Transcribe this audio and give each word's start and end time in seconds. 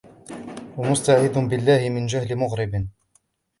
وَمُسْتَعِيذٍ 0.77 1.39
بِاَللَّهِ 1.39 1.89
مِنْ 1.89 2.05
جَهْلٍ 2.05 2.35
مُغْرِبٍ 2.35 2.87